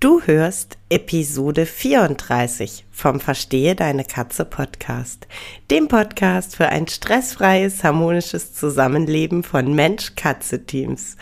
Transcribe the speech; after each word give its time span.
Du 0.00 0.22
hörst 0.22 0.78
Episode 0.88 1.66
34 1.66 2.86
vom 2.90 3.20
Verstehe 3.20 3.76
deine 3.76 4.02
Katze 4.02 4.46
Podcast, 4.46 5.28
dem 5.70 5.88
Podcast 5.88 6.56
für 6.56 6.70
ein 6.70 6.88
stressfreies, 6.88 7.84
harmonisches 7.84 8.54
Zusammenleben 8.54 9.42
von 9.42 9.74
Mensch-Katze-Teams. 9.74 11.18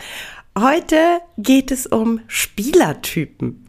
Heute 0.57 1.19
geht 1.37 1.71
es 1.71 1.87
um 1.87 2.21
Spielertypen. 2.27 3.68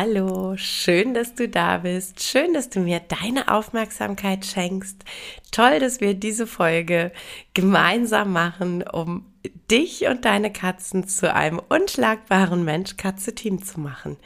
Hallo, 0.00 0.56
schön, 0.56 1.12
dass 1.12 1.34
du 1.34 1.48
da 1.48 1.78
bist. 1.78 2.22
Schön, 2.22 2.54
dass 2.54 2.70
du 2.70 2.78
mir 2.78 3.00
deine 3.00 3.52
Aufmerksamkeit 3.52 4.46
schenkst. 4.46 5.02
Toll, 5.50 5.80
dass 5.80 6.00
wir 6.00 6.14
diese 6.14 6.46
Folge 6.46 7.10
gemeinsam 7.52 8.32
machen, 8.32 8.84
um 8.84 9.26
dich 9.68 10.06
und 10.06 10.24
deine 10.24 10.52
Katzen 10.52 11.08
zu 11.08 11.34
einem 11.34 11.60
unschlagbaren 11.68 12.64
Mensch-Katze-Team 12.64 13.64
zu 13.64 13.80
machen. 13.80 14.18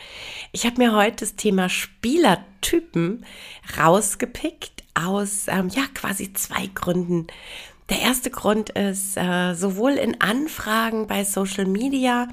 Ich 0.52 0.66
habe 0.66 0.76
mir 0.76 0.94
heute 0.94 1.24
das 1.24 1.36
Thema 1.36 1.70
Spielertypen 1.70 3.24
rausgepickt 3.78 4.82
aus 4.92 5.46
ähm, 5.48 5.70
ja 5.70 5.84
quasi 5.94 6.34
zwei 6.34 6.66
Gründen. 6.74 7.28
Der 7.92 8.00
erste 8.00 8.30
Grund 8.30 8.70
ist, 8.70 9.18
äh, 9.18 9.52
sowohl 9.52 9.92
in 9.92 10.18
Anfragen 10.22 11.08
bei 11.08 11.24
Social 11.24 11.66
Media 11.66 12.28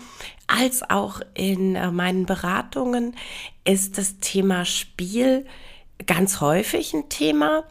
als 0.47 0.89
auch 0.89 1.19
in 1.33 1.75
äh, 1.75 1.91
meinen 1.91 2.25
Beratungen 2.25 3.13
ist 3.65 3.97
das 3.97 4.19
Thema 4.21 4.63
Spiel 4.63 5.45
ganz 6.07 6.39
häufig 6.39 6.93
ein 6.93 7.09
Thema 7.09 7.65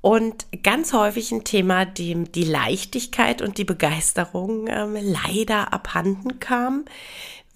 und 0.00 0.46
ganz 0.62 0.92
häufig 0.92 1.32
ein 1.32 1.42
Thema, 1.42 1.84
dem 1.84 2.30
die 2.30 2.44
Leichtigkeit 2.44 3.42
und 3.42 3.58
die 3.58 3.64
Begeisterung 3.64 4.68
ähm, 4.68 4.96
leider 5.00 5.72
abhanden 5.72 6.38
kam, 6.38 6.84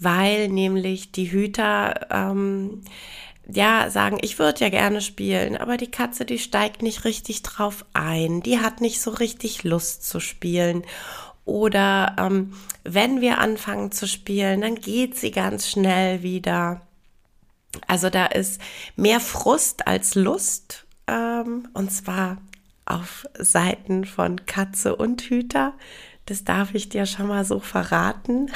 weil 0.00 0.48
nämlich 0.48 1.12
die 1.12 1.30
Hüter 1.30 2.08
ähm, 2.10 2.82
ja 3.48 3.90
sagen, 3.90 4.18
ich 4.20 4.38
würde 4.38 4.60
ja 4.60 4.68
gerne 4.68 5.00
spielen, 5.00 5.56
aber 5.56 5.76
die 5.76 5.90
Katze, 5.90 6.24
die 6.24 6.38
steigt 6.38 6.82
nicht 6.82 7.04
richtig 7.04 7.42
drauf 7.42 7.84
ein, 7.94 8.42
die 8.42 8.60
hat 8.60 8.80
nicht 8.80 9.00
so 9.00 9.10
richtig 9.10 9.64
Lust 9.64 10.08
zu 10.08 10.20
spielen 10.20 10.84
oder 11.48 12.14
ähm, 12.18 12.52
wenn 12.84 13.22
wir 13.22 13.38
anfangen 13.38 13.90
zu 13.90 14.06
spielen, 14.06 14.60
dann 14.60 14.74
geht 14.74 15.16
sie 15.16 15.30
ganz 15.30 15.66
schnell 15.66 16.22
wieder. 16.22 16.82
Also 17.86 18.10
da 18.10 18.26
ist 18.26 18.60
mehr 18.96 19.18
Frust 19.18 19.86
als 19.86 20.14
Lust. 20.14 20.84
Ähm, 21.06 21.66
und 21.72 21.90
zwar 21.90 22.36
auf 22.84 23.26
Seiten 23.38 24.04
von 24.04 24.44
Katze 24.44 24.94
und 24.94 25.22
Hüter. 25.22 25.72
Das 26.26 26.44
darf 26.44 26.74
ich 26.74 26.90
dir 26.90 27.06
schon 27.06 27.28
mal 27.28 27.46
so 27.46 27.60
verraten. 27.60 28.50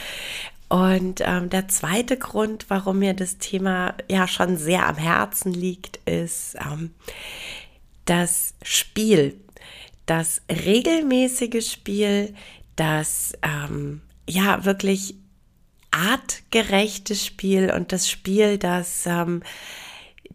Und 0.68 1.20
ähm, 1.24 1.48
der 1.50 1.68
zweite 1.68 2.16
Grund, 2.16 2.66
warum 2.68 2.98
mir 2.98 3.14
das 3.14 3.38
Thema 3.38 3.94
ja 4.10 4.26
schon 4.26 4.56
sehr 4.56 4.86
am 4.86 4.96
Herzen 4.96 5.52
liegt, 5.52 6.00
ist 6.06 6.56
ähm, 6.60 6.92
das 8.04 8.54
Spiel 8.62 9.40
das 10.06 10.40
regelmäßige 10.48 11.68
Spiel, 11.68 12.34
das 12.76 13.34
ähm, 13.42 14.00
ja 14.28 14.64
wirklich 14.64 15.16
artgerechte 15.90 17.14
Spiel 17.14 17.72
und 17.72 17.92
das 17.92 18.08
Spiel, 18.08 18.58
das 18.58 19.04
ähm, 19.06 19.42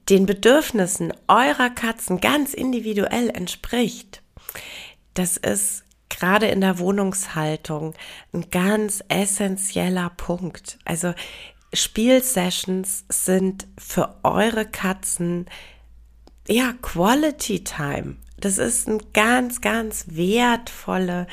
den 0.10 0.26
Bedürfnissen 0.26 1.14
eurer 1.28 1.70
Katzen 1.70 2.20
ganz 2.20 2.54
individuell 2.54 3.30
entspricht. 3.30 4.22
Das 5.14 5.38
ist 5.38 5.84
gerade 6.18 6.48
in 6.48 6.62
der 6.62 6.80
Wohnungshaltung 6.80 7.94
ein 8.34 8.50
ganz 8.52 9.04
essentieller 9.08 10.12
Punkt. 10.18 10.78
Also 10.86 11.14
Spielsessions 11.74 13.06
sind 13.10 13.68
für 13.78 14.16
eure 14.24 14.66
Katzen 14.66 15.48
ja 16.48 16.74
Quality 16.82 17.64
Time. 17.64 18.18
Das 18.38 18.58
ist 18.58 18.88
eine 18.88 19.00
ganz, 19.14 19.62
ganz 19.62 20.06
wertvolle 20.10 21.28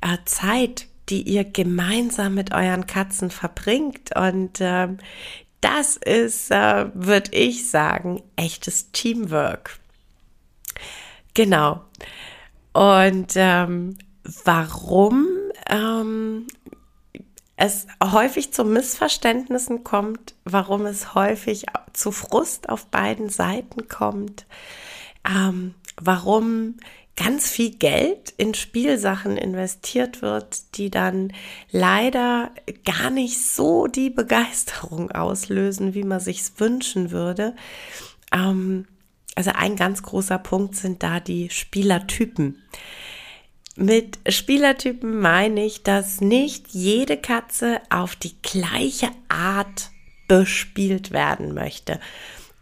äh, 0.00 0.18
Zeit, 0.24 0.86
die 1.08 1.22
ihr 1.22 1.44
gemeinsam 1.44 2.34
mit 2.34 2.54
euren 2.54 2.86
Katzen 2.86 3.30
verbringt. 3.30 4.16
Und 4.16 4.60
äh, 4.60 4.88
das 5.60 5.96
ist, 5.96 6.50
äh, 6.50 6.86
würde 6.94 7.32
ich 7.32 7.68
sagen, 7.68 8.22
echtes 8.36 8.92
Teamwork. 8.92 9.78
Genau. 11.34 11.84
Und 12.72 13.32
ähm, 13.36 13.98
warum 14.44 15.26
ähm, 15.68 16.46
es 17.56 17.86
häufig 18.02 18.52
zu 18.52 18.64
Missverständnissen 18.64 19.84
kommt, 19.84 20.34
warum 20.44 20.86
es 20.86 21.14
häufig 21.14 21.66
zu 21.92 22.10
Frust 22.10 22.68
auf 22.68 22.86
beiden 22.86 23.28
Seiten 23.28 23.88
kommt, 23.88 24.46
ähm, 25.28 25.74
warum 26.00 26.76
ganz 27.16 27.50
viel 27.50 27.70
Geld 27.70 28.32
in 28.36 28.54
Spielsachen 28.54 29.36
investiert 29.36 30.22
wird, 30.22 30.76
die 30.76 30.90
dann 30.90 31.32
leider 31.70 32.50
gar 32.84 33.10
nicht 33.10 33.38
so 33.44 33.86
die 33.86 34.10
Begeisterung 34.10 35.10
auslösen, 35.10 35.94
wie 35.94 36.04
man 36.04 36.20
sich's 36.20 36.54
wünschen 36.56 37.10
würde. 37.10 37.54
Ähm, 38.32 38.86
also 39.34 39.52
ein 39.54 39.76
ganz 39.76 40.02
großer 40.02 40.38
Punkt 40.38 40.74
sind 40.74 41.02
da 41.02 41.20
die 41.20 41.50
Spielertypen. 41.50 42.62
Mit 43.76 44.18
Spielertypen 44.28 45.20
meine 45.20 45.64
ich, 45.64 45.82
dass 45.82 46.20
nicht 46.20 46.68
jede 46.68 47.16
Katze 47.16 47.80
auf 47.90 48.16
die 48.16 48.34
gleiche 48.42 49.08
Art 49.28 49.90
bespielt 50.28 51.10
werden 51.10 51.54
möchte 51.54 51.98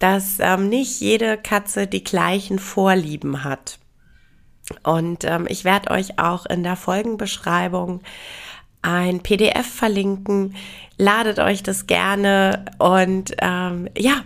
dass 0.00 0.38
ähm, 0.40 0.68
nicht 0.68 1.00
jede 1.00 1.36
Katze 1.36 1.86
die 1.86 2.02
gleichen 2.02 2.58
Vorlieben 2.58 3.44
hat. 3.44 3.78
Und 4.82 5.24
ähm, 5.24 5.46
ich 5.48 5.64
werde 5.64 5.90
euch 5.90 6.18
auch 6.18 6.46
in 6.46 6.64
der 6.64 6.76
Folgenbeschreibung 6.76 8.00
ein 8.82 9.20
PDF 9.20 9.66
verlinken. 9.66 10.56
Ladet 10.96 11.38
euch 11.38 11.62
das 11.62 11.86
gerne 11.86 12.64
und 12.78 13.34
ähm, 13.40 13.88
ja, 13.96 14.22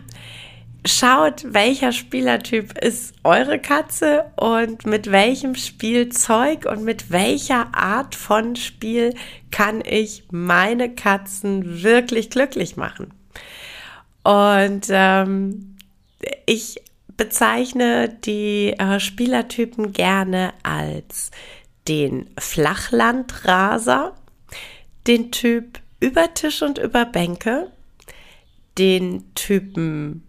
schaut, 0.84 1.44
welcher 1.54 1.92
Spielertyp 1.92 2.76
ist 2.78 3.14
eure 3.24 3.58
Katze 3.58 4.26
und 4.36 4.86
mit 4.86 5.10
welchem 5.10 5.54
Spielzeug 5.54 6.66
und 6.66 6.84
mit 6.84 7.10
welcher 7.10 7.74
Art 7.74 8.14
von 8.14 8.56
Spiel 8.56 9.14
kann 9.50 9.82
ich 9.84 10.24
meine 10.30 10.94
Katzen 10.94 11.82
wirklich 11.82 12.30
glücklich 12.30 12.76
machen. 12.76 13.14
Und 14.22 14.86
ähm, 14.90 15.76
ich 16.46 16.82
bezeichne 17.16 18.08
die 18.08 18.74
äh, 18.78 19.00
Spielertypen 19.00 19.92
gerne 19.92 20.52
als 20.62 21.30
den 21.88 22.30
Flachlandraser, 22.38 24.14
den 25.06 25.30
Typ 25.30 25.80
über 26.00 26.34
Tisch 26.34 26.62
und 26.62 26.78
über 26.78 27.04
Bänke, 27.04 27.70
den 28.78 29.34
Typen 29.34 30.24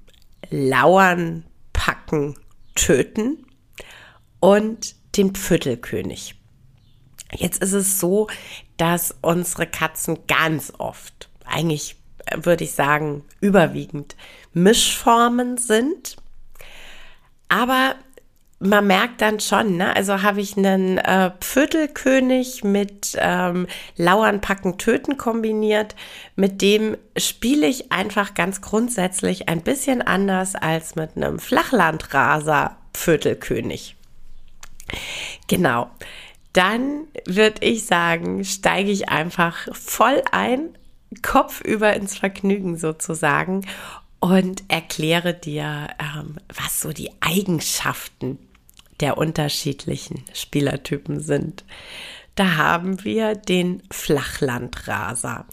Lauern, 0.50 1.45
Packen, 1.74 2.36
Töten 2.75 3.45
und 4.39 4.95
den 5.18 5.33
Pföttelkönig. 5.33 6.36
Jetzt 7.31 7.62
ist 7.62 7.74
es 7.74 8.00
so, 8.00 8.27
dass 8.77 9.15
unsere 9.21 9.68
Katzen 9.68 10.27
ganz 10.27 10.74
oft, 10.77 11.30
eigentlich 11.45 11.95
würde 12.36 12.63
ich 12.63 12.74
sagen, 12.74 13.24
überwiegend 13.39 14.15
Mischformen 14.53 15.57
sind. 15.57 16.15
Aber 17.50 17.95
man 18.65 18.88
merkt 18.88 19.21
dann 19.21 19.39
schon, 19.39 19.77
ne? 19.77 19.95
also 19.95 20.21
habe 20.21 20.41
ich 20.41 20.57
einen 20.57 20.97
äh, 20.97 21.31
Viertelkönig 21.39 22.63
mit 22.63 23.15
ähm, 23.19 23.67
Lauern, 23.95 24.41
Packen, 24.41 24.77
Töten 24.77 25.17
kombiniert. 25.17 25.95
Mit 26.35 26.62
dem 26.62 26.97
spiele 27.17 27.67
ich 27.67 27.91
einfach 27.91 28.33
ganz 28.33 28.62
grundsätzlich 28.62 29.47
ein 29.50 29.62
bisschen 29.62 30.01
anders 30.01 30.56
als 30.56 30.95
mit 30.95 31.15
einem 31.15 31.39
Flachlandraser 31.39 32.77
Viertelkönig. 32.94 33.95
Genau. 35.47 35.89
Dann 36.53 37.07
würde 37.25 37.65
ich 37.65 37.85
sagen, 37.85 38.45
steige 38.45 38.91
ich 38.91 39.09
einfach 39.09 39.67
voll 39.73 40.21
ein, 40.31 40.69
Kopf 41.21 41.62
über 41.62 41.94
ins 41.94 42.17
Vergnügen 42.17 42.77
sozusagen 42.77 43.65
und 44.19 44.63
erkläre 44.69 45.33
dir, 45.33 45.89
ähm, 46.00 46.38
was 46.53 46.81
so 46.81 46.91
die 46.91 47.12
Eigenschaften 47.21 48.39
der 49.00 49.18
unterschiedlichen 49.18 50.24
Spielertypen 50.33 51.19
sind. 51.19 51.63
Da 52.36 52.57
haben 52.57 53.03
wir 53.06 53.36
den 53.36 53.81
Flachlandraser. 53.92 55.45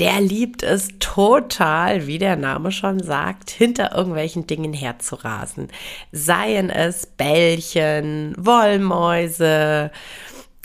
Der 0.00 0.20
liebt 0.20 0.64
es 0.64 0.88
total, 0.98 2.08
wie 2.08 2.18
der 2.18 2.34
Name 2.34 2.72
schon 2.72 3.00
sagt, 3.00 3.50
hinter 3.50 3.94
irgendwelchen 3.94 4.46
Dingen 4.48 4.72
herzurasen. 4.72 5.68
Seien 6.10 6.70
es 6.70 7.06
Bällchen, 7.06 8.34
Wollmäuse, 8.36 9.92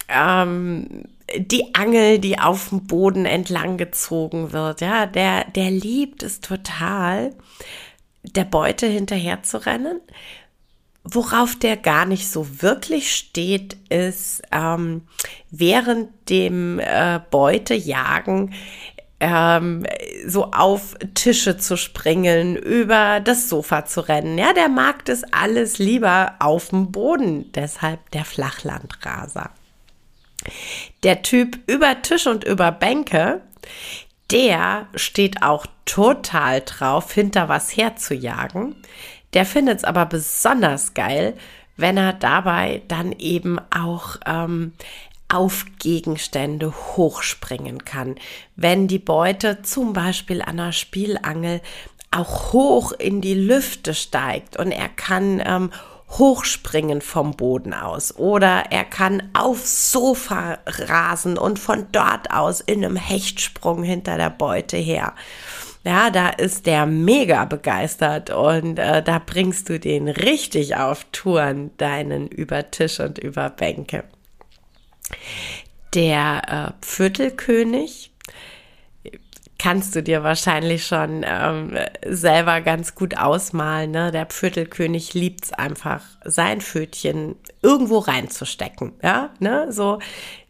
ähm, 0.08 1.04
die 1.38 1.76
Angel, 1.76 2.18
die 2.18 2.40
auf 2.40 2.70
dem 2.70 2.88
Boden 2.88 3.26
entlang 3.26 3.78
gezogen 3.78 4.52
wird. 4.52 4.82
Ja, 4.82 5.06
der, 5.06 5.46
der 5.46 5.70
liebt 5.70 6.24
es 6.24 6.40
total, 6.40 7.36
der 8.24 8.46
Beute 8.46 8.88
hinterher 8.88 9.44
zu 9.44 9.64
rennen. 9.64 10.02
Worauf 11.12 11.56
der 11.56 11.78
gar 11.78 12.06
nicht 12.06 12.30
so 12.30 12.62
wirklich 12.62 13.16
steht, 13.16 13.78
ist 13.90 14.42
ähm, 14.52 15.04
während 15.50 16.10
dem 16.30 16.80
äh, 16.80 17.20
Beutejagen 17.32 18.54
ähm, 19.20 19.86
so 20.26 20.52
auf 20.52 20.96
Tische 21.14 21.58
zu 21.58 21.78
springen, 21.78 22.56
über 22.56 23.20
das 23.20 23.50
Sofa 23.50 23.86
zu 23.86 24.02
rennen. 24.02 24.38
Ja, 24.38 24.54
der 24.54 24.70
mag 24.70 25.06
das 25.06 25.24
alles 25.32 25.78
lieber 25.78 26.36
auf 26.40 26.70
dem 26.70 26.92
Boden. 26.92 27.52
Deshalb 27.54 28.12
der 28.12 28.26
Flachlandraser. 28.26 29.52
Der 31.04 31.22
Typ 31.22 31.60
über 31.68 32.02
Tisch 32.02 32.28
und 32.28 32.44
über 32.44 32.72
Bänke, 32.72 33.42
der 34.32 34.88
steht 34.96 35.42
auch 35.44 35.66
total 35.86 36.62
drauf, 36.62 37.12
hinter 37.12 37.50
was 37.50 37.76
herzujagen. 37.76 38.76
Der 39.34 39.46
findet 39.46 39.80
es 39.80 39.84
aber 39.84 40.06
besonders 40.06 40.94
geil, 40.94 41.36
wenn 41.78 41.98
er 41.98 42.14
dabei 42.14 42.82
dann 42.88 43.14
eben 43.14 43.60
auch 43.72 44.18
ähm, 44.26 44.74
auf 45.30 45.66
Gegenstände 45.78 46.74
hochspringen 46.74 47.86
kann. 47.86 48.16
Wenn 48.56 48.88
die 48.88 49.00
Beute 49.00 49.62
zum 49.62 49.94
Beispiel 49.94 50.42
an 50.42 50.60
einer 50.60 50.72
Spielangel 50.74 51.62
auch 52.12 52.54
hoch 52.54 52.92
in 52.92 53.22
die 53.22 53.36
Lüfte 53.36 53.94
steigt 53.94 54.58
und 54.58 54.72
er 54.72 54.90
kann 54.90 55.42
ähm, 55.46 55.72
hochspringen 56.18 57.02
vom 57.02 57.36
Boden 57.36 57.74
aus 57.74 58.16
oder 58.16 58.72
er 58.72 58.84
kann 58.84 59.30
aufs 59.34 59.92
Sofa 59.92 60.58
rasen 60.66 61.38
und 61.38 61.60
von 61.60 61.86
dort 61.92 62.32
aus 62.32 62.62
in 62.62 62.84
einem 62.84 62.96
Hechtsprung 62.96 63.84
hinter 63.84 64.18
der 64.18 64.32
Beute 64.32 64.78
her. 64.78 65.14
Ja, 65.84 66.10
da 66.10 66.30
ist 66.30 66.66
der 66.66 66.86
mega 66.86 67.46
begeistert 67.46 68.30
und 68.32 68.80
äh, 68.80 69.02
da 69.02 69.20
bringst 69.26 69.70
du 69.70 69.80
den 69.80 70.10
richtig 70.10 70.76
auf 70.76 71.06
Touren, 71.12 71.72
deinen 71.78 72.28
über 72.28 72.70
Tisch 72.70 73.00
und 73.00 73.18
über 73.18 73.50
Bänke. 73.50 74.04
Der 75.94 76.76
äh, 76.82 76.86
Viertelkönig 76.86 78.12
kannst 79.58 79.96
du 79.96 80.02
dir 80.04 80.24
wahrscheinlich 80.24 80.86
schon 80.86 81.24
ähm, 81.26 81.78
selber 82.06 82.62
ganz 82.62 82.96
gut 82.96 83.18
ausmalen. 83.18 83.92
Ne? 83.92 84.12
Der 84.12 84.28
Viertelkönig 84.30 85.14
liebt 85.14 85.46
es 85.46 85.54
einfach, 85.54 86.04
sein 86.24 86.62
Pfötchen 86.62 87.36
irgendwo 87.62 88.00
reinzustecken. 88.00 88.94
Ja, 89.04 89.32
ne? 89.40 89.72
so 89.72 90.00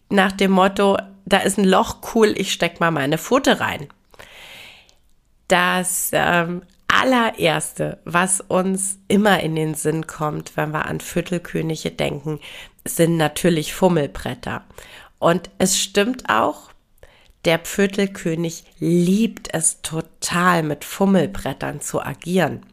nach 0.10 0.32
dem 0.32 0.52
Motto, 0.52 0.98
da 1.26 1.40
ist 1.40 1.58
ein 1.58 1.66
Loch, 1.66 1.98
cool, 2.14 2.34
ich 2.38 2.54
steck 2.54 2.80
mal 2.80 2.92
meine 2.92 3.18
Pfote 3.18 3.60
rein. 3.60 3.88
Das 5.50 6.12
ähm, 6.14 6.62
allererste, 6.88 8.00
was 8.06 8.40
uns 8.40 9.00
immer 9.08 9.42
in 9.42 9.56
den 9.56 9.74
Sinn 9.74 10.08
kommt, 10.08 10.56
wenn 10.56 10.72
wir 10.72 10.86
an 10.86 11.02
Viertelkönige 11.02 11.92
denken, 11.92 12.40
sind 12.86 13.18
natürlich 13.18 13.74
Fummelbretter. 13.74 14.64
Und 15.20 15.50
es 15.58 15.78
stimmt 15.80 16.30
auch, 16.30 16.72
der 17.46 17.60
Viertelkönig 17.60 18.64
liebt 18.80 19.54
es 19.54 19.82
total, 19.82 20.64
mit 20.64 20.84
Fummelbrettern 20.84 21.82
zu 21.82 22.02
agieren. 22.02 22.66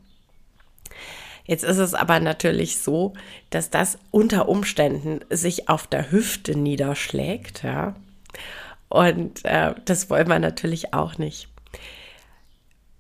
Jetzt 1.45 1.65
ist 1.65 1.79
es 1.79 1.95
aber 1.95 2.19
natürlich 2.19 2.79
so, 2.79 3.15
dass 3.51 3.71
das 3.71 3.99
unter 4.11 4.49
Umständen 4.49 5.21
sich 5.31 5.69
auf 5.69 5.87
der 5.87 6.11
Hüfte 6.11 6.59
niederschlägt, 6.59 7.63
ja. 7.63 7.95
Und 8.89 9.45
äh, 9.45 9.75
das 9.85 10.11
wollen 10.11 10.29
wir 10.29 10.39
natürlich 10.39 10.93
auch 10.93 11.19
nicht. 11.19 11.49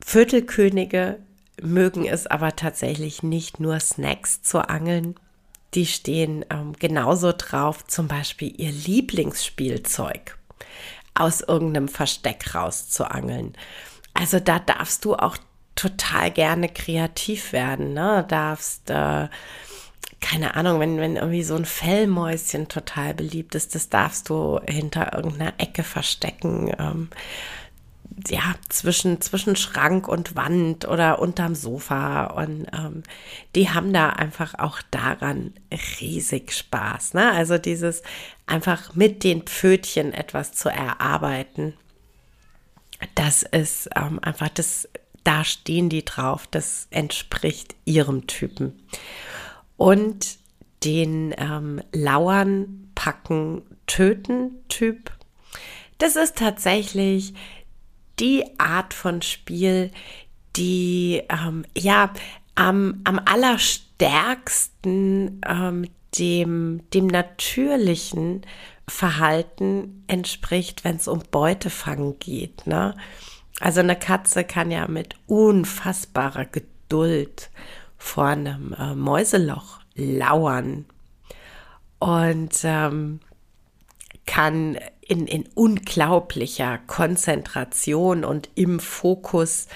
Viertelkönige 0.08 1.19
mögen 1.61 2.06
es 2.06 2.29
aber 2.29 2.55
tatsächlich 2.55 3.25
nicht 3.25 3.58
nur 3.58 3.81
Snacks 3.81 4.41
zu 4.41 4.61
angeln. 4.69 5.17
Die 5.75 5.85
stehen 5.85 6.44
ähm, 6.49 6.75
genauso 6.79 7.32
drauf, 7.37 7.85
zum 7.88 8.06
Beispiel 8.06 8.55
ihr 8.56 8.70
Lieblingsspielzeug 8.70 10.38
aus 11.14 11.41
irgendeinem 11.41 11.88
Versteck 11.88 12.55
rauszuangeln. 12.55 13.55
Also 14.14 14.38
da 14.38 14.61
darfst 14.61 15.05
du 15.05 15.17
auch 15.17 15.38
total 15.75 16.31
gerne 16.31 16.69
kreativ 16.69 17.52
werden, 17.52 17.93
ne? 17.93 18.25
Darfst, 18.29 18.88
äh, 18.91 19.26
keine 20.20 20.55
Ahnung, 20.55 20.79
wenn, 20.79 20.99
wenn 20.99 21.17
irgendwie 21.17 21.43
so 21.43 21.56
ein 21.56 21.64
Fellmäuschen 21.64 22.69
total 22.69 23.12
beliebt 23.12 23.56
ist, 23.56 23.75
das 23.75 23.88
darfst 23.88 24.29
du 24.29 24.61
hinter 24.69 25.14
irgendeiner 25.14 25.55
Ecke 25.59 25.82
verstecken. 25.82 26.73
Ähm, 26.79 27.09
ja, 28.28 28.54
zwischen, 28.68 29.20
zwischen 29.20 29.56
Schrank 29.56 30.08
und 30.08 30.36
Wand 30.36 30.88
oder 30.88 31.18
unterm 31.18 31.54
Sofa. 31.54 32.24
Und 32.24 32.66
ähm, 32.72 33.02
die 33.54 33.70
haben 33.70 33.92
da 33.92 34.10
einfach 34.10 34.54
auch 34.58 34.80
daran 34.90 35.52
riesig 36.00 36.52
Spaß. 36.52 37.14
Ne? 37.14 37.30
Also 37.32 37.58
dieses 37.58 38.02
einfach 38.46 38.94
mit 38.94 39.23
den 39.23 39.42
Pfötchen 39.42 40.12
etwas 40.12 40.52
zu 40.52 40.70
erarbeiten. 40.70 41.75
Das 43.14 43.42
ist 43.42 43.90
ähm, 43.94 44.18
einfach, 44.23 44.49
das, 44.49 44.88
da 45.23 45.44
stehen 45.44 45.90
die 45.90 46.04
drauf, 46.04 46.46
das 46.50 46.87
entspricht 46.90 47.75
ihrem 47.85 48.26
Typen. 48.26 48.80
Und 49.76 50.38
den 50.85 51.35
ähm, 51.37 51.82
Lauern, 51.92 52.90
Packen, 52.94 53.62
Töten 53.87 54.52
Typ, 54.68 55.12
das 55.99 56.16
ist 56.16 56.37
tatsächlich 56.37 57.35
die 58.18 58.44
Art 58.58 58.94
von 58.94 59.23
Spiel, 59.23 59.92
die 60.56 61.23
ähm, 61.28 61.64
ja 61.76 62.11
am, 62.54 63.00
am 63.04 63.20
allerstärksten 63.25 65.40
ähm, 65.46 65.88
dem, 66.18 66.82
dem 66.90 67.06
natürlichen 67.06 68.42
Verhalten 68.88 70.04
entspricht, 70.06 70.85
wenn 70.85 70.96
es 70.96 71.08
um 71.08 71.23
Beutefang 71.30 72.18
geht. 72.18 72.66
Ne? 72.66 72.96
Also 73.61 73.80
eine 73.80 73.96
Katze 73.96 74.44
kann 74.44 74.70
ja 74.70 74.88
mit 74.88 75.16
unfassbarer 75.26 76.46
Geduld 76.46 77.50
vor 77.99 78.26
einem 78.26 78.75
äh, 78.78 78.94
Mäuseloch 78.94 79.80
lauern 79.94 80.87
und 81.99 82.54
ähm, 82.62 83.20
kann 84.26 84.78
in, 85.08 85.26
in 85.26 85.46
unglaublicher 85.54 86.78
Konzentration 86.86 88.25
und 88.25 88.48
im 88.54 88.80
Fokus 88.80 89.68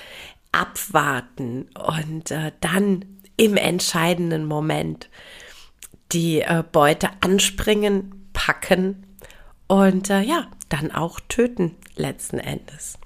abwarten 0.52 1.68
und 1.74 2.30
äh, 2.30 2.52
dann 2.60 3.04
im 3.36 3.56
entscheidenden 3.56 4.44
Moment 4.44 5.08
die 6.12 6.40
äh, 6.40 6.64
Beute 6.70 7.08
anspringen, 7.20 8.28
packen 8.32 9.06
und 9.68 10.10
äh, 10.10 10.22
ja, 10.22 10.48
dann 10.68 10.90
auch 10.90 11.20
töten 11.28 11.76
letzten 11.94 12.38
Endes. 12.38 12.98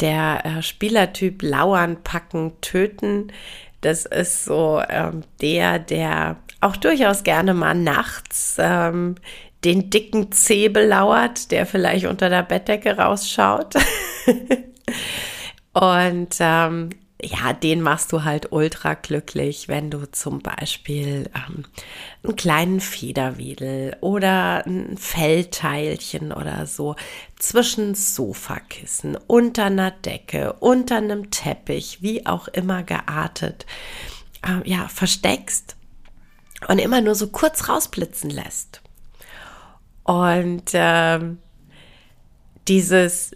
Der 0.00 0.44
äh, 0.44 0.62
Spielertyp 0.62 1.42
Lauern, 1.42 2.02
Packen, 2.02 2.60
Töten, 2.60 3.32
das 3.80 4.04
ist 4.04 4.44
so 4.44 4.82
ähm, 4.88 5.22
der, 5.40 5.78
der 5.78 6.36
auch 6.60 6.76
durchaus 6.76 7.24
gerne 7.24 7.54
mal 7.54 7.74
nachts 7.74 8.56
ähm, 8.58 9.16
den 9.64 9.90
dicken 9.90 10.32
Zeh 10.32 10.68
belauert, 10.68 11.50
der 11.50 11.66
vielleicht 11.66 12.06
unter 12.06 12.28
der 12.28 12.42
Bettdecke 12.42 12.96
rausschaut. 12.96 13.74
Und 15.72 16.36
ähm, 16.40 16.90
ja, 17.24 17.52
den 17.52 17.80
machst 17.80 18.12
du 18.12 18.24
halt 18.24 18.50
ultra 18.50 18.94
glücklich, 18.94 19.68
wenn 19.68 19.90
du 19.90 20.10
zum 20.10 20.40
Beispiel 20.40 21.30
ähm, 21.34 21.64
einen 22.24 22.36
kleinen 22.36 22.80
Federwedel 22.80 23.96
oder 24.00 24.66
ein 24.66 24.96
Fellteilchen 24.98 26.32
oder 26.32 26.66
so 26.66 26.96
zwischen 27.38 27.94
Sofakissen, 27.94 29.16
unter 29.28 29.66
einer 29.66 29.92
Decke, 29.92 30.54
unter 30.54 30.96
einem 30.96 31.30
Teppich, 31.30 32.02
wie 32.02 32.26
auch 32.26 32.48
immer 32.48 32.82
geartet, 32.82 33.66
äh, 34.44 34.68
ja, 34.68 34.88
versteckst 34.88 35.76
und 36.66 36.80
immer 36.80 37.00
nur 37.00 37.14
so 37.14 37.28
kurz 37.28 37.68
rausblitzen 37.68 38.30
lässt. 38.30 38.82
Und 40.04 40.70
ähm, 40.72 41.38
dieses 42.68 43.32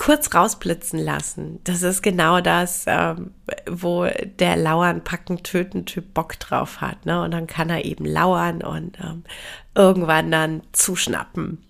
kurz 0.00 0.34
rausblitzen 0.34 0.98
lassen. 0.98 1.60
Das 1.64 1.82
ist 1.82 2.00
genau 2.00 2.40
das, 2.40 2.84
ähm, 2.86 3.34
wo 3.68 4.06
der 4.38 4.56
Lauern, 4.56 5.04
Packen, 5.04 5.42
Töten 5.42 5.84
Typ 5.84 6.14
Bock 6.14 6.38
drauf 6.40 6.80
hat. 6.80 7.04
Ne? 7.04 7.22
Und 7.22 7.32
dann 7.32 7.46
kann 7.46 7.68
er 7.68 7.84
eben 7.84 8.06
lauern 8.06 8.62
und 8.62 8.98
ähm, 8.98 9.24
irgendwann 9.74 10.30
dann 10.30 10.62
zuschnappen. 10.72 11.62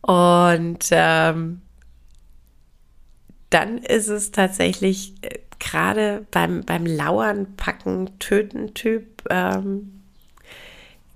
Und 0.00 0.88
ähm, 0.90 1.62
dann 3.50 3.78
ist 3.78 4.08
es 4.08 4.32
tatsächlich 4.32 5.14
äh, 5.22 5.38
gerade 5.60 6.26
beim, 6.32 6.62
beim 6.62 6.84
Lauern, 6.84 7.54
Packen, 7.56 8.18
Töten 8.18 8.74
Typ, 8.74 9.22
ähm, 9.30 10.02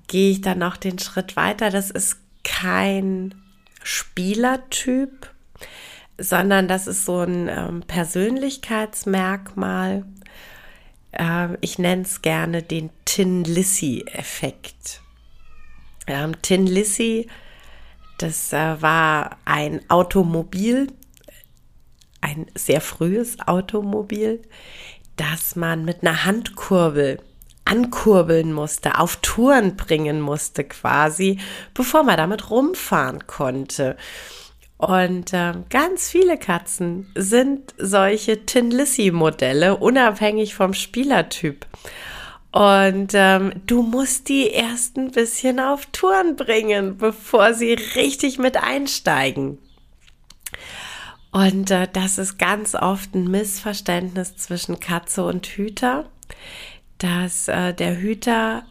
gehe 0.09 0.33
ich 0.33 0.41
dann 0.41 0.59
noch 0.59 0.77
den 0.77 0.99
Schritt 0.99 1.37
weiter. 1.37 1.71
Das 1.71 1.89
ist 1.91 2.17
kein 2.43 3.37
Spielertyp, 3.83 5.31
sondern 6.19 6.67
das 6.67 6.89
ist 6.89 7.05
so 7.05 7.21
ein 7.21 7.49
ähm, 7.49 7.83
Persönlichkeitsmerkmal. 7.87 10.05
Äh, 11.13 11.49
ich 11.61 11.79
nenne 11.79 12.03
es 12.03 12.23
gerne 12.23 12.63
den 12.63 12.91
Tin 13.05 13.45
Lissy-Effekt. 13.45 15.03
Ähm, 16.07 16.41
Tin 16.43 16.67
Lissy, 16.67 17.29
das 18.19 18.53
äh, 18.53 18.83
war 18.83 19.39
ein 19.45 19.81
Automobil, 19.89 20.93
ein 22.21 22.47
sehr 22.55 22.81
frühes 22.81 23.39
Automobil, 23.47 24.43
das 25.17 25.55
man 25.55 25.85
mit 25.85 26.03
einer 26.03 26.25
Handkurbel 26.25 27.21
ankurbeln 27.69 28.53
musste, 28.53 28.99
auf 28.99 29.17
Touren 29.17 29.77
bringen 29.77 30.21
musste 30.21 30.65
quasi, 30.65 31.39
bevor 31.75 32.03
man 32.03 32.17
damit 32.17 32.51
rumfahren 32.51 33.27
konnte. 33.27 33.97
Und 34.79 35.33
äh, 35.33 35.55
ganz 35.71 36.09
viele 36.09 36.39
Katzen 36.39 37.11
sind 37.15 37.75
solche 37.79 38.47
Tin 38.47 38.71
Lissy 38.71 39.11
Modelle, 39.11 39.77
unabhängig 39.77 40.55
vom 40.55 40.73
Spielertyp. 40.73 41.67
Und 42.53 43.11
ähm, 43.13 43.53
du 43.67 43.83
musst 43.83 44.29
die 44.29 44.47
erst 44.49 44.97
ein 44.97 45.11
bisschen 45.11 45.61
auf 45.61 45.87
Touren 45.87 46.37
bringen, 46.37 46.97
bevor 46.97 47.55
sie 47.55 47.75
richtig 47.95 48.39
mit 48.39 48.57
einsteigen. 48.57 49.59
Und 51.31 51.71
äh, 51.71 51.89
das 51.93 52.17
ist 52.17 52.39
ganz 52.39 52.75
oft 52.75 53.15
ein 53.15 53.31
Missverständnis 53.31 54.37
zwischen 54.37 54.81
Katze 54.81 55.25
und 55.25 55.47
Hüter 55.47 56.07
dass 56.99 57.49
äh, 57.49 57.73
der 57.75 57.99
Hüter 57.99 58.65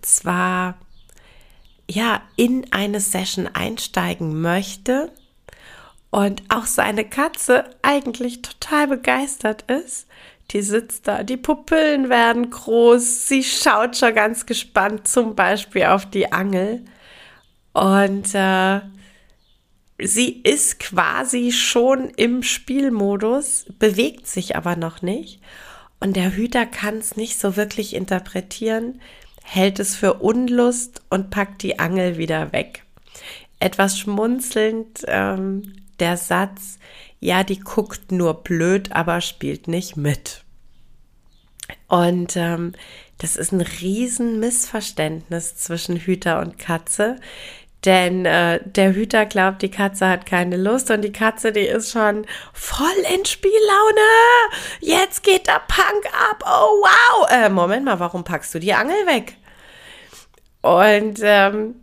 zwar 0.00 0.76
ja 1.90 2.22
in 2.36 2.72
eine 2.72 3.00
Session 3.00 3.48
einsteigen 3.48 4.40
möchte 4.40 5.12
und 6.10 6.42
auch 6.48 6.66
seine 6.66 7.04
Katze 7.04 7.64
eigentlich 7.82 8.42
total 8.42 8.86
begeistert 8.86 9.70
ist. 9.70 10.06
Die 10.50 10.62
sitzt 10.62 11.08
da, 11.08 11.22
die 11.22 11.38
Pupillen 11.38 12.10
werden 12.10 12.50
groß, 12.50 13.26
sie 13.28 13.42
schaut 13.42 13.96
schon 13.96 14.14
ganz 14.14 14.44
gespannt 14.44 15.08
zum 15.08 15.34
Beispiel 15.34 15.84
auf 15.84 16.04
die 16.04 16.30
Angel 16.30 16.84
und 17.72 18.34
äh, 18.34 18.80
sie 19.98 20.42
ist 20.42 20.78
quasi 20.78 21.52
schon 21.52 22.10
im 22.10 22.42
Spielmodus, 22.42 23.64
bewegt 23.78 24.26
sich 24.26 24.56
aber 24.56 24.76
noch 24.76 25.00
nicht. 25.00 25.40
Und 26.02 26.16
der 26.16 26.34
Hüter 26.34 26.66
kann 26.66 26.98
es 26.98 27.16
nicht 27.16 27.38
so 27.38 27.54
wirklich 27.54 27.94
interpretieren, 27.94 29.00
hält 29.44 29.78
es 29.78 29.94
für 29.94 30.14
Unlust 30.14 31.00
und 31.10 31.30
packt 31.30 31.62
die 31.62 31.78
Angel 31.78 32.18
wieder 32.18 32.52
weg. 32.52 32.82
Etwas 33.60 33.96
schmunzelnd 34.00 35.04
ähm, 35.06 35.74
der 36.00 36.16
Satz, 36.16 36.80
ja, 37.20 37.44
die 37.44 37.60
guckt 37.60 38.10
nur 38.10 38.42
blöd, 38.42 38.90
aber 38.90 39.20
spielt 39.20 39.68
nicht 39.68 39.96
mit. 39.96 40.42
Und 41.86 42.36
ähm, 42.36 42.72
das 43.18 43.36
ist 43.36 43.52
ein 43.52 43.60
riesen 43.60 44.40
Missverständnis 44.40 45.54
zwischen 45.54 45.94
Hüter 45.94 46.40
und 46.40 46.58
Katze, 46.58 47.20
denn 47.84 48.24
äh, 48.26 48.60
der 48.64 48.94
Hüter 48.94 49.26
glaubt, 49.26 49.62
die 49.62 49.70
Katze 49.70 50.08
hat 50.08 50.24
keine 50.24 50.56
Lust 50.56 50.90
und 50.90 51.02
die 51.02 51.12
Katze, 51.12 51.50
die 51.50 51.60
ist 51.60 51.90
schon 51.90 52.26
voll 52.52 52.86
in 53.14 53.24
Spiellaune. 53.24 54.00
Jetzt 54.80 55.24
geht 55.24 55.48
der 55.48 55.62
Punk 55.66 56.06
ab. 56.30 56.44
Oh 56.46 56.82
wow. 56.82 57.28
Äh, 57.30 57.48
Moment 57.48 57.84
mal, 57.84 57.98
warum 57.98 58.22
packst 58.22 58.54
du 58.54 58.60
die 58.60 58.74
Angel 58.74 59.06
weg? 59.06 59.36
Und 60.60 61.18
ähm, 61.22 61.74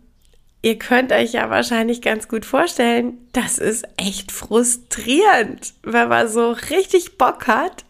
ihr 0.62 0.78
könnt 0.78 1.12
euch 1.12 1.32
ja 1.32 1.50
wahrscheinlich 1.50 2.00
ganz 2.00 2.28
gut 2.28 2.46
vorstellen, 2.46 3.18
das 3.32 3.58
ist 3.58 3.86
echt 3.98 4.32
frustrierend, 4.32 5.74
wenn 5.82 6.08
man 6.08 6.28
so 6.28 6.52
richtig 6.70 7.18
Bock 7.18 7.46
hat. 7.46 7.84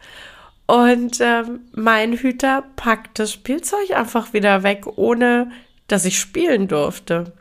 Und 0.66 1.20
ähm, 1.20 1.60
mein 1.72 2.12
Hüter 2.12 2.64
packt 2.74 3.20
das 3.20 3.32
Spielzeug 3.32 3.90
einfach 3.92 4.32
wieder 4.32 4.64
weg, 4.64 4.86
ohne 4.96 5.50
dass 5.86 6.04
ich 6.04 6.18
spielen 6.18 6.68
durfte. 6.68 7.32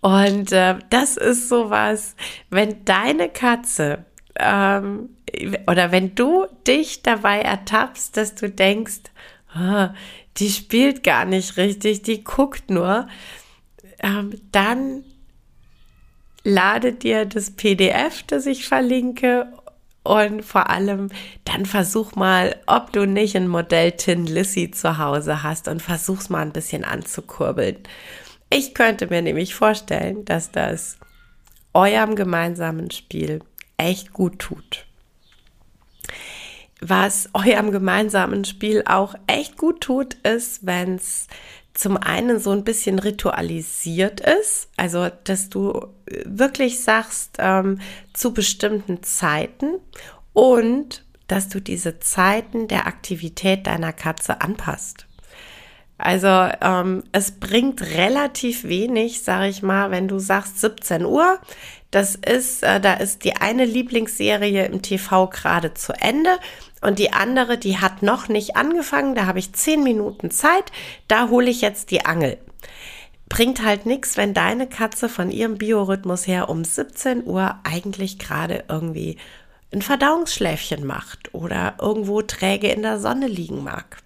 Und 0.00 0.52
äh, 0.52 0.76
das 0.90 1.16
ist 1.16 1.48
sowas, 1.48 2.14
wenn 2.50 2.84
deine 2.84 3.28
Katze 3.28 4.04
ähm, 4.38 5.10
oder 5.66 5.92
wenn 5.92 6.14
du 6.14 6.46
dich 6.66 7.02
dabei 7.02 7.40
ertappst, 7.40 8.16
dass 8.16 8.34
du 8.34 8.48
denkst, 8.48 9.00
oh, 9.58 9.88
die 10.36 10.50
spielt 10.50 11.02
gar 11.02 11.24
nicht 11.24 11.56
richtig, 11.56 12.02
die 12.02 12.22
guckt 12.22 12.70
nur, 12.70 13.08
ähm, 14.00 14.40
dann 14.52 15.04
lade 16.44 16.92
dir 16.92 17.24
das 17.24 17.50
PDF, 17.50 18.22
das 18.22 18.46
ich 18.46 18.68
verlinke 18.68 19.48
und 20.04 20.44
vor 20.44 20.70
allem 20.70 21.10
dann 21.44 21.66
versuch 21.66 22.14
mal, 22.14 22.54
ob 22.66 22.92
du 22.92 23.06
nicht 23.06 23.34
ein 23.34 23.48
Modell 23.48 23.92
Tin 23.92 24.26
Lissy 24.26 24.70
zu 24.70 24.98
Hause 24.98 25.42
hast 25.42 25.66
und 25.66 25.82
versuch's 25.82 26.28
mal 26.28 26.42
ein 26.42 26.52
bisschen 26.52 26.84
anzukurbeln. 26.84 27.78
Ich 28.50 28.74
könnte 28.74 29.08
mir 29.08 29.22
nämlich 29.22 29.54
vorstellen, 29.54 30.24
dass 30.24 30.50
das 30.50 30.98
eurem 31.74 32.14
gemeinsamen 32.16 32.90
Spiel 32.90 33.40
echt 33.76 34.12
gut 34.12 34.38
tut. 34.38 34.86
Was 36.80 37.28
eurem 37.32 37.70
gemeinsamen 37.70 38.44
Spiel 38.44 38.84
auch 38.86 39.14
echt 39.26 39.56
gut 39.56 39.80
tut, 39.80 40.14
ist, 40.14 40.64
wenn 40.66 40.96
es 40.96 41.26
zum 41.74 41.96
einen 41.96 42.38
so 42.38 42.52
ein 42.52 42.64
bisschen 42.64 42.98
ritualisiert 42.98 44.20
ist, 44.20 44.68
also 44.76 45.08
dass 45.24 45.50
du 45.50 45.88
wirklich 46.24 46.82
sagst 46.82 47.36
ähm, 47.38 47.80
zu 48.14 48.32
bestimmten 48.32 49.02
Zeiten 49.02 49.74
und 50.32 51.04
dass 51.28 51.48
du 51.48 51.60
diese 51.60 51.98
Zeiten 51.98 52.68
der 52.68 52.86
Aktivität 52.86 53.66
deiner 53.66 53.92
Katze 53.92 54.40
anpasst. 54.40 55.05
Also 55.98 56.28
ähm, 56.60 57.04
es 57.12 57.32
bringt 57.32 57.80
relativ 57.80 58.64
wenig, 58.64 59.22
sage 59.22 59.48
ich 59.48 59.62
mal, 59.62 59.90
wenn 59.90 60.08
du 60.08 60.18
sagst 60.18 60.60
17 60.60 61.04
Uhr. 61.04 61.38
Das 61.90 62.16
ist, 62.16 62.62
äh, 62.62 62.80
da 62.80 62.94
ist 62.94 63.24
die 63.24 63.36
eine 63.36 63.64
Lieblingsserie 63.64 64.66
im 64.66 64.82
TV 64.82 65.28
gerade 65.28 65.72
zu 65.72 65.94
Ende 65.94 66.30
und 66.82 66.98
die 66.98 67.12
andere, 67.12 67.56
die 67.56 67.78
hat 67.78 68.02
noch 68.02 68.28
nicht 68.28 68.56
angefangen. 68.56 69.14
Da 69.14 69.26
habe 69.26 69.38
ich 69.38 69.54
10 69.54 69.82
Minuten 69.82 70.30
Zeit. 70.30 70.70
Da 71.08 71.30
hole 71.30 71.48
ich 71.48 71.62
jetzt 71.62 71.90
die 71.90 72.04
Angel. 72.04 72.36
Bringt 73.28 73.64
halt 73.64 73.86
nichts, 73.86 74.16
wenn 74.16 74.34
deine 74.34 74.68
Katze 74.68 75.08
von 75.08 75.30
ihrem 75.30 75.56
Biorhythmus 75.56 76.26
her 76.26 76.48
um 76.48 76.64
17 76.64 77.26
Uhr 77.26 77.58
eigentlich 77.64 78.18
gerade 78.18 78.64
irgendwie 78.68 79.16
ein 79.72 79.82
Verdauungsschläfchen 79.82 80.84
macht 80.84 81.34
oder 81.34 81.74
irgendwo 81.80 82.22
träge 82.22 82.68
in 82.68 82.82
der 82.82 83.00
Sonne 83.00 83.26
liegen 83.26 83.64
mag. 83.64 83.98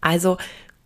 Also 0.00 0.36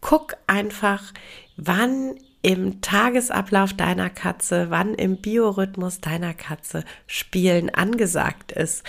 guck 0.03 0.37
einfach, 0.47 1.15
wann 1.57 2.17
im 2.43 2.83
Tagesablauf 2.83 3.73
deiner 3.73 4.11
Katze, 4.11 4.67
wann 4.69 4.95
im 4.95 5.17
Biorhythmus 5.17 6.01
deiner 6.01 6.35
Katze 6.35 6.85
Spielen 7.07 7.71
angesagt 7.71 8.53
ist. 8.53 8.85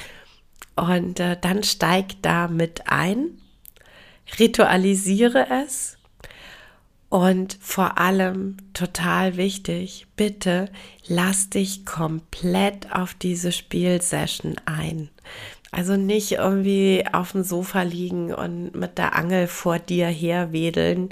Und 0.76 1.20
äh, 1.20 1.38
dann 1.40 1.64
steig 1.64 2.22
da 2.24 2.48
mit 2.48 2.88
ein, 2.88 3.40
ritualisiere 4.40 5.48
es 5.64 5.98
Und 7.10 7.60
vor 7.62 8.00
allem 8.00 8.58
total 8.74 9.38
wichtig, 9.38 10.08
bitte 10.16 10.72
lass 11.06 11.52
dich 11.52 11.86
komplett 11.86 12.92
auf 12.92 13.14
diese 13.14 13.52
Spielsession 13.52 14.56
ein. 14.66 15.10
Also 15.74 15.98
nicht 15.98 16.34
irgendwie 16.34 17.04
auf 17.12 17.32
dem 17.32 17.44
Sofa 17.44 17.82
liegen 17.82 18.34
und 18.34 18.76
mit 18.76 18.98
der 18.98 19.16
Angel 19.16 19.48
vor 19.48 19.80
dir 19.80 20.08
herwedeln 20.08 21.10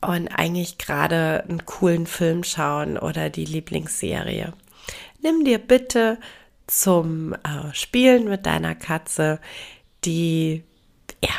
und 0.00 0.28
eigentlich 0.28 0.78
gerade 0.78 1.44
einen 1.48 1.64
coolen 1.64 2.06
Film 2.06 2.44
schauen 2.44 2.98
oder 2.98 3.30
die 3.30 3.46
Lieblingsserie. 3.46 4.52
Nimm 5.22 5.44
dir 5.44 5.58
bitte 5.58 6.18
zum 6.66 7.32
äh, 7.32 7.72
Spielen 7.72 8.28
mit 8.28 8.44
deiner 8.44 8.74
Katze 8.74 9.40
die 10.06 10.62
ja 11.22 11.30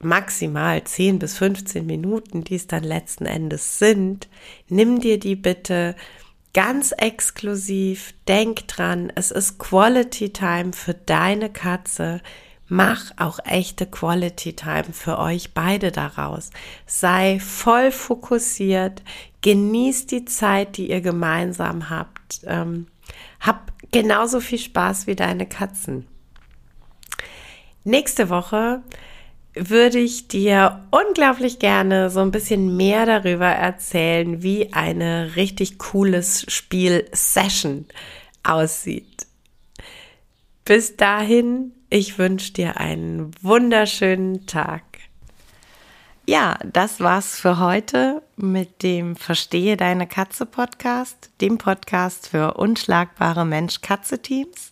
maximal 0.00 0.82
10 0.82 1.18
bis 1.18 1.38
15 1.38 1.84
Minuten, 1.86 2.44
die 2.44 2.56
es 2.56 2.66
dann 2.66 2.84
letzten 2.84 3.26
Endes 3.26 3.78
sind, 3.78 4.28
nimm 4.68 5.00
dir 5.00 5.18
die 5.18 5.36
bitte 5.36 5.94
ganz 6.54 6.92
exklusiv. 6.92 8.14
Denk 8.28 8.68
dran, 8.68 9.12
es 9.14 9.30
ist 9.30 9.58
Quality 9.58 10.30
Time 10.30 10.72
für 10.72 10.94
deine 10.94 11.50
Katze. 11.50 12.20
Mach 12.68 13.10
auch 13.16 13.38
echte 13.44 13.86
Quality 13.86 14.54
Time 14.54 14.92
für 14.92 15.18
euch 15.18 15.52
beide 15.52 15.92
daraus. 15.92 16.50
Sei 16.86 17.38
voll 17.38 17.90
fokussiert, 17.90 19.02
genieß 19.42 20.06
die 20.06 20.24
Zeit, 20.24 20.76
die 20.76 20.90
ihr 20.90 21.00
gemeinsam 21.00 21.90
habt. 21.90 22.40
Ähm, 22.46 22.86
hab 23.40 23.72
genauso 23.90 24.40
viel 24.40 24.58
Spaß 24.58 25.06
wie 25.06 25.16
deine 25.16 25.46
Katzen. 25.46 26.06
Nächste 27.84 28.30
Woche 28.30 28.82
würde 29.54 29.98
ich 29.98 30.28
dir 30.28 30.86
unglaublich 30.90 31.58
gerne 31.58 32.10
so 32.10 32.20
ein 32.20 32.30
bisschen 32.30 32.76
mehr 32.76 33.06
darüber 33.06 33.46
erzählen, 33.46 34.42
wie 34.42 34.72
eine 34.72 35.36
richtig 35.36 35.78
cooles 35.78 36.44
Spiel-Session 36.48 37.86
aussieht. 38.42 39.26
Bis 40.64 40.96
dahin, 40.96 41.72
ich 41.90 42.18
wünsche 42.18 42.52
dir 42.52 42.78
einen 42.78 43.32
wunderschönen 43.42 44.46
Tag. 44.46 44.82
Ja, 46.24 46.56
das 46.64 47.00
war's 47.00 47.38
für 47.38 47.58
heute 47.58 48.22
mit 48.36 48.84
dem 48.84 49.16
Verstehe 49.16 49.76
deine 49.76 50.06
Katze 50.06 50.46
Podcast, 50.46 51.30
dem 51.40 51.58
Podcast 51.58 52.28
für 52.28 52.54
unschlagbare 52.54 53.44
Mensch-Katze-Teams. 53.44 54.71